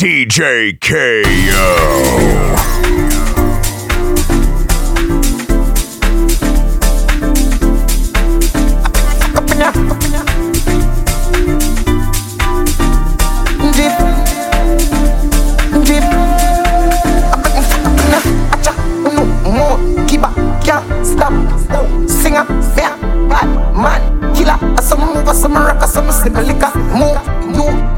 [0.00, 2.40] DJ KO.
[25.32, 26.70] Some rock, some slip a liquor.
[26.90, 27.16] Move,
[27.54, 27.89] do,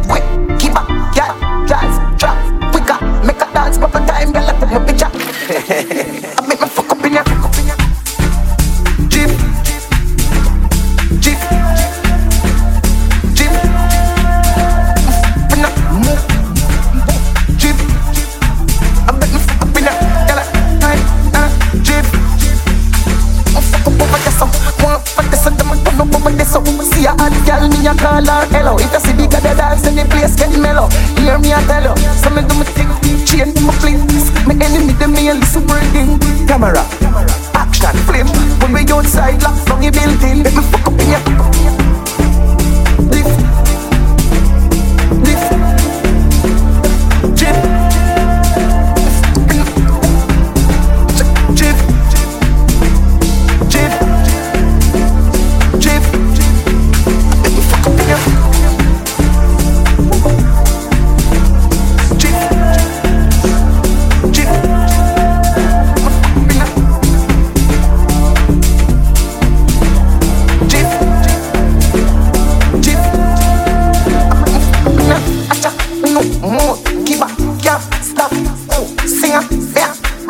[6.49, 7.23] Make me fuck up in ya.
[9.09, 9.31] Jeep.
[11.21, 11.39] Jeep.
[13.35, 13.53] Jeep.
[15.93, 16.23] Move,
[17.59, 17.77] Jeep.
[19.07, 19.93] I bet me fuck up in a
[20.27, 20.45] gala,
[20.81, 21.03] time,
[21.35, 21.49] uh,
[21.83, 22.07] Jeep.
[23.55, 24.47] I fuck up over this, so
[24.83, 26.53] one for this, and I'm gonna over this,
[26.93, 28.77] see a hot girl, me a call her hello.
[28.79, 30.89] If I see the dance, then the place get mellow.
[31.21, 31.95] Hear me a tell you,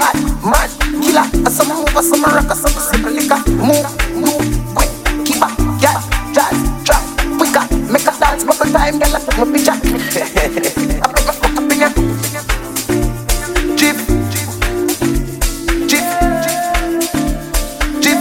[0.03, 0.71] mad, mad
[1.03, 1.27] killer.
[1.47, 3.41] I some move, I some rock, I some simple liquor.
[3.69, 3.87] Move,
[4.19, 4.91] move, quick,
[5.25, 6.03] keep up, gas,
[6.35, 7.03] jazz, trap,
[7.39, 7.65] quicker.
[7.93, 9.79] Make a dance, make time, girl, I took my picture.
[11.03, 11.89] I broke my fuck up in ya.
[13.79, 13.99] Jeep,
[14.33, 14.49] jeep,
[15.91, 16.07] jeep,
[18.03, 18.21] jeep.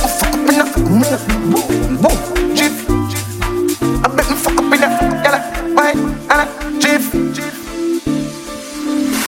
[0.00, 0.64] Fuck up in ya.
[0.88, 2.41] Move, move, move.